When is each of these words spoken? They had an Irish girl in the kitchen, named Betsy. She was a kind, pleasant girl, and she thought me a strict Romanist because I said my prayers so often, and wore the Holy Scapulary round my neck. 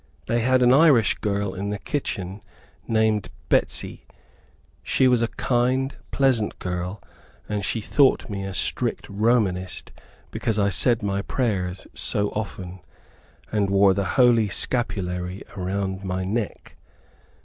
They 0.25 0.39
had 0.39 0.63
an 0.63 0.73
Irish 0.73 1.13
girl 1.19 1.53
in 1.53 1.69
the 1.69 1.77
kitchen, 1.77 2.41
named 2.87 3.29
Betsy. 3.49 4.07
She 4.81 5.07
was 5.07 5.21
a 5.21 5.27
kind, 5.27 5.93
pleasant 6.09 6.57
girl, 6.57 7.03
and 7.47 7.63
she 7.63 7.81
thought 7.81 8.27
me 8.27 8.43
a 8.43 8.51
strict 8.55 9.07
Romanist 9.09 9.91
because 10.31 10.57
I 10.57 10.71
said 10.71 11.03
my 11.03 11.21
prayers 11.21 11.85
so 11.93 12.29
often, 12.29 12.79
and 13.51 13.69
wore 13.69 13.93
the 13.93 14.05
Holy 14.17 14.49
Scapulary 14.49 15.43
round 15.55 16.03
my 16.03 16.23
neck. 16.23 16.77